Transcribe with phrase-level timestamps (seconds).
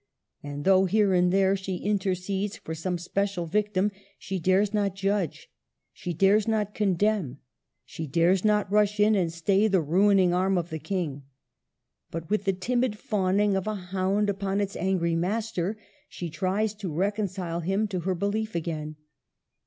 [0.41, 5.51] And though here and there she intercedes for some special victim, she dares not judge,
[5.93, 7.37] she dares not condemn,
[7.85, 11.25] she dares not rush in and stay the ruining arm of the King.
[12.09, 15.77] But with the timid fawning of a hound upon its angry master
[16.09, 18.95] she tries to reconcile him to her belief again.